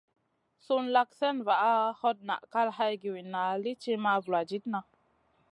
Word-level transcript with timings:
Sùn 0.65 0.83
lak 0.95 1.09
slèna 1.17 1.43
vaʼa, 1.47 1.73
hot 1.99 2.17
naʼ 2.27 2.43
kal 2.53 2.69
hay 2.77 2.93
giwinna 3.01 3.41
lì 3.63 3.71
ti 3.81 3.91
ma 4.03 4.11
vuladidna. 4.23 4.79